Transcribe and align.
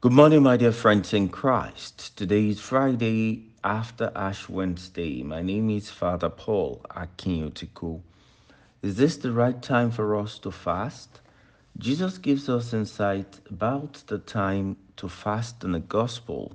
Good 0.00 0.12
morning, 0.12 0.44
my 0.44 0.56
dear 0.56 0.70
friends 0.70 1.12
in 1.12 1.28
Christ. 1.28 2.16
Today 2.16 2.50
is 2.50 2.60
Friday 2.60 3.46
after 3.64 4.12
Ash 4.14 4.48
Wednesday. 4.48 5.24
My 5.24 5.42
name 5.42 5.70
is 5.70 5.90
Father 5.90 6.28
Paul 6.28 6.82
Akinyotiku. 6.90 8.00
Is 8.80 8.94
this 8.94 9.16
the 9.16 9.32
right 9.32 9.60
time 9.60 9.90
for 9.90 10.16
us 10.16 10.38
to 10.38 10.52
fast? 10.52 11.20
Jesus 11.78 12.16
gives 12.16 12.48
us 12.48 12.72
insight 12.72 13.40
about 13.50 14.04
the 14.06 14.18
time 14.18 14.76
to 14.98 15.08
fast 15.08 15.64
in 15.64 15.72
the 15.72 15.80
Gospel. 15.80 16.52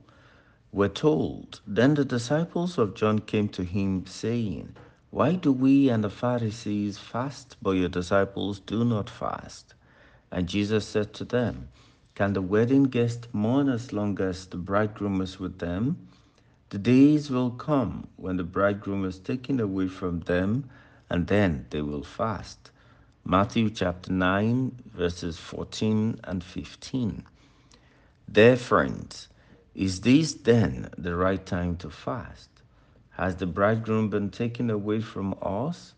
We're 0.71 0.87
told, 0.87 1.59
Then 1.67 1.95
the 1.95 2.05
disciples 2.05 2.77
of 2.77 2.95
John 2.95 3.19
came 3.19 3.49
to 3.49 3.65
him, 3.65 4.05
saying, 4.05 4.73
Why 5.09 5.35
do 5.35 5.51
we 5.51 5.89
and 5.89 6.01
the 6.01 6.09
Pharisees 6.09 6.97
fast, 6.97 7.57
but 7.61 7.71
your 7.71 7.89
disciples 7.89 8.61
do 8.61 8.85
not 8.85 9.09
fast? 9.09 9.73
And 10.31 10.47
Jesus 10.47 10.87
said 10.87 11.13
to 11.15 11.25
them, 11.25 11.67
Can 12.15 12.33
the 12.33 12.43
wedding 12.43 12.83
guests 12.83 13.27
mourn 13.33 13.67
as 13.69 13.91
long 13.91 14.21
as 14.21 14.45
the 14.45 14.57
bridegroom 14.57 15.19
is 15.19 15.39
with 15.39 15.57
them? 15.57 15.97
The 16.69 16.77
days 16.77 17.31
will 17.31 17.49
come 17.49 18.07
when 18.17 18.37
the 18.37 18.43
bridegroom 18.43 19.03
is 19.03 19.17
taken 19.17 19.59
away 19.59 19.87
from 19.87 20.19
them, 20.19 20.69
and 21.09 21.25
then 21.25 21.65
they 21.71 21.81
will 21.81 22.03
fast. 22.03 22.69
Matthew 23.25 23.71
chapter 23.71 24.11
9, 24.11 24.83
verses 24.93 25.39
14 25.39 26.19
and 26.23 26.43
15. 26.43 27.23
Dear 28.31 28.57
friends, 28.57 29.27
is 29.73 30.01
this 30.01 30.35
then 30.35 30.89
the 30.95 31.15
right 31.15 31.43
time 31.43 31.77
to 31.77 31.89
fast? 31.89 32.49
Has 33.11 33.37
the 33.37 33.47
bridegroom 33.47 34.11
been 34.11 34.29
taken 34.29 34.69
away 34.69 35.01
from 35.01 35.33
us? 35.41 35.95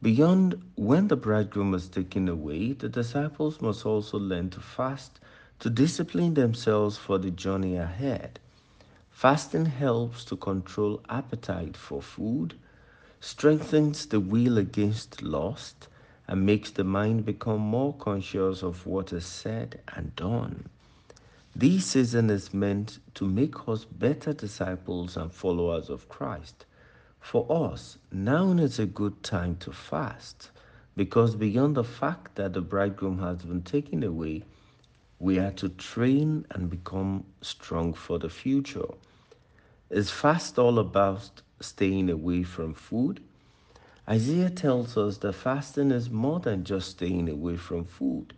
Beyond 0.00 0.62
when 0.76 1.08
the 1.08 1.16
bridegroom 1.16 1.74
is 1.74 1.88
taken 1.88 2.26
away, 2.26 2.72
the 2.72 2.88
disciples 2.88 3.60
must 3.60 3.84
also 3.84 4.18
learn 4.18 4.48
to 4.50 4.60
fast 4.60 5.20
to 5.62 5.70
discipline 5.70 6.34
themselves 6.34 6.98
for 6.98 7.18
the 7.18 7.30
journey 7.30 7.76
ahead. 7.76 8.40
Fasting 9.12 9.66
helps 9.66 10.24
to 10.24 10.36
control 10.36 11.00
appetite 11.08 11.76
for 11.76 12.02
food, 12.02 12.54
strengthens 13.20 14.06
the 14.06 14.18
will 14.18 14.58
against 14.58 15.22
lust, 15.22 15.86
and 16.26 16.44
makes 16.44 16.72
the 16.72 16.82
mind 16.82 17.24
become 17.24 17.60
more 17.60 17.94
conscious 17.94 18.64
of 18.64 18.84
what 18.88 19.12
is 19.12 19.24
said 19.24 19.78
and 19.94 20.16
done. 20.16 20.68
This 21.54 21.86
season 21.86 22.28
is 22.28 22.52
meant 22.52 22.98
to 23.14 23.24
make 23.24 23.68
us 23.68 23.84
better 23.84 24.32
disciples 24.32 25.16
and 25.16 25.32
followers 25.32 25.88
of 25.88 26.08
Christ. 26.08 26.66
For 27.20 27.46
us, 27.48 27.98
now 28.10 28.50
is 28.50 28.80
a 28.80 28.86
good 28.86 29.22
time 29.22 29.54
to 29.60 29.70
fast 29.70 30.50
because 30.96 31.36
beyond 31.36 31.76
the 31.76 31.84
fact 31.84 32.34
that 32.34 32.52
the 32.52 32.60
bridegroom 32.60 33.20
has 33.20 33.44
been 33.44 33.62
taken 33.62 34.02
away, 34.02 34.42
we 35.22 35.38
are 35.38 35.52
to 35.52 35.68
train 35.70 36.44
and 36.50 36.68
become 36.68 37.24
strong 37.42 37.94
for 37.94 38.18
the 38.18 38.28
future. 38.28 38.88
Is 39.90 40.10
fast 40.10 40.58
all 40.58 40.78
about 40.80 41.42
staying 41.60 42.10
away 42.10 42.42
from 42.42 42.74
food? 42.74 43.22
Isaiah 44.08 44.50
tells 44.50 44.96
us 44.96 45.18
that 45.18 45.34
fasting 45.34 45.92
is 45.92 46.10
more 46.10 46.40
than 46.40 46.64
just 46.64 46.90
staying 46.90 47.28
away 47.28 47.56
from 47.56 47.84
food. 47.84 48.34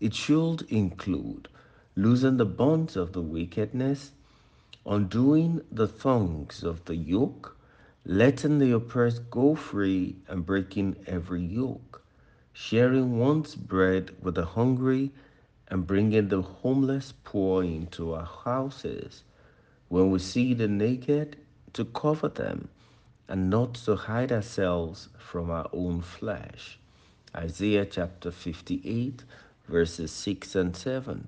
It 0.00 0.14
should 0.14 0.62
include 0.62 1.48
losing 1.94 2.36
the 2.38 2.44
bonds 2.46 2.96
of 2.96 3.12
the 3.12 3.22
wickedness, 3.22 4.12
undoing 4.86 5.62
the 5.70 5.86
thongs 5.88 6.64
of 6.64 6.84
the 6.86 6.96
yoke, 6.96 7.56
letting 8.04 8.58
the 8.58 8.72
oppressed 8.72 9.30
go 9.30 9.54
free 9.54 10.16
and 10.28 10.44
breaking 10.44 10.96
every 11.06 11.42
yoke, 11.42 12.02
sharing 12.52 13.18
one's 13.18 13.54
bread 13.54 14.10
with 14.20 14.34
the 14.34 14.46
hungry 14.46 15.12
and 15.74 15.88
bringing 15.88 16.28
the 16.28 16.40
homeless 16.40 17.12
poor 17.24 17.64
into 17.64 18.14
our 18.14 18.30
houses. 18.44 19.24
When 19.88 20.12
we 20.12 20.20
see 20.20 20.54
the 20.54 20.68
naked, 20.68 21.36
to 21.72 21.84
cover 21.86 22.28
them 22.28 22.68
and 23.26 23.50
not 23.50 23.74
to 23.74 23.96
hide 23.96 24.30
ourselves 24.30 25.08
from 25.18 25.50
our 25.50 25.68
own 25.72 26.00
flesh. 26.00 26.78
Isaiah 27.34 27.86
chapter 27.86 28.30
58, 28.30 29.24
verses 29.66 30.12
6 30.12 30.54
and 30.54 30.76
7. 30.76 31.26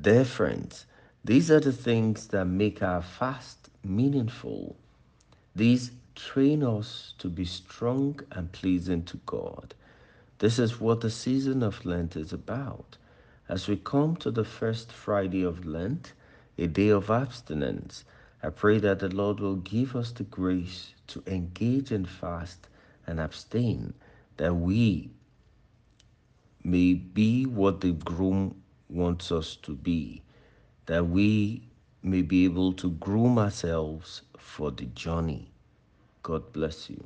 Dear 0.00 0.24
friends, 0.24 0.86
these 1.24 1.50
are 1.50 1.58
the 1.58 1.72
things 1.72 2.28
that 2.28 2.44
make 2.44 2.80
our 2.80 3.02
fast 3.02 3.70
meaningful. 3.82 4.76
These 5.56 5.90
train 6.14 6.62
us 6.62 7.12
to 7.18 7.28
be 7.28 7.44
strong 7.44 8.20
and 8.30 8.52
pleasing 8.52 9.02
to 9.06 9.16
God. 9.26 9.74
This 10.38 10.60
is 10.60 10.80
what 10.80 11.00
the 11.00 11.10
season 11.10 11.64
of 11.64 11.84
Lent 11.84 12.14
is 12.14 12.32
about. 12.32 12.96
As 13.48 13.66
we 13.66 13.76
come 13.76 14.14
to 14.16 14.30
the 14.30 14.44
first 14.44 14.92
Friday 14.92 15.42
of 15.42 15.64
Lent, 15.64 16.12
a 16.58 16.66
day 16.66 16.90
of 16.90 17.10
abstinence, 17.10 18.04
I 18.42 18.50
pray 18.50 18.78
that 18.78 18.98
the 18.98 19.08
Lord 19.08 19.40
will 19.40 19.56
give 19.56 19.96
us 19.96 20.12
the 20.12 20.24
grace 20.24 20.92
to 21.08 21.22
engage 21.26 21.90
in 21.90 22.04
fast 22.04 22.68
and 23.06 23.18
abstain, 23.18 23.94
that 24.36 24.54
we 24.54 25.10
may 26.62 26.92
be 26.92 27.46
what 27.46 27.80
the 27.80 27.92
groom 27.92 28.62
wants 28.90 29.32
us 29.32 29.56
to 29.56 29.74
be, 29.74 30.22
that 30.84 31.08
we 31.08 31.62
may 32.02 32.20
be 32.20 32.44
able 32.44 32.74
to 32.74 32.90
groom 32.90 33.38
ourselves 33.38 34.22
for 34.36 34.70
the 34.70 34.84
journey. 34.86 35.50
God 36.22 36.52
bless 36.52 36.90
you. 36.90 37.02